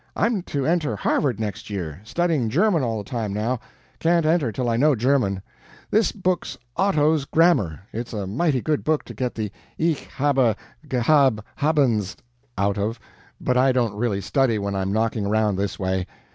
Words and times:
I'm 0.15 0.41
to 0.41 0.65
enter 0.65 0.95
Harvard 0.95 1.39
next 1.39 1.69
year. 1.69 2.01
Studying 2.03 2.49
German 2.49 2.81
all 2.81 2.97
the 2.97 3.03
time 3.07 3.33
now. 3.33 3.59
Can't 3.99 4.25
enter 4.25 4.51
till 4.51 4.67
I 4.67 4.75
know 4.75 4.95
German. 4.95 5.43
This 5.91 6.11
book's 6.11 6.57
Otto's 6.75 7.23
grammar. 7.25 7.81
It's 7.93 8.11
a 8.11 8.25
mighty 8.25 8.61
good 8.61 8.83
book 8.83 9.03
to 9.05 9.13
get 9.13 9.35
the 9.35 9.51
ICH 9.77 10.07
HABE 10.17 10.57
GEHABT 10.89 11.43
HABEN's 11.57 12.17
out 12.57 12.79
of. 12.79 12.99
But 13.39 13.57
I 13.57 13.71
don't 13.71 13.93
really 13.93 14.21
study 14.21 14.57
when 14.57 14.73
I'm 14.73 14.91
knocking 14.91 15.27
around 15.27 15.57
this 15.57 15.77
way. 15.77 16.07